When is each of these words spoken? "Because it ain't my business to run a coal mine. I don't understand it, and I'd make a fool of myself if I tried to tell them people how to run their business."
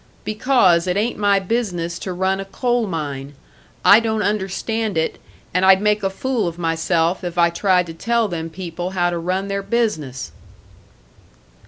"Because 0.23 0.87
it 0.87 0.97
ain't 0.97 1.19
my 1.19 1.37
business 1.37 1.99
to 1.99 2.11
run 2.11 2.39
a 2.39 2.45
coal 2.45 2.87
mine. 2.87 3.35
I 3.85 3.99
don't 3.99 4.23
understand 4.23 4.97
it, 4.97 5.21
and 5.53 5.63
I'd 5.63 5.79
make 5.79 6.01
a 6.01 6.09
fool 6.09 6.47
of 6.47 6.57
myself 6.57 7.23
if 7.23 7.37
I 7.37 7.51
tried 7.51 7.85
to 7.85 7.93
tell 7.93 8.27
them 8.27 8.49
people 8.49 8.89
how 8.97 9.11
to 9.11 9.19
run 9.19 9.47
their 9.47 9.61
business." 9.61 10.31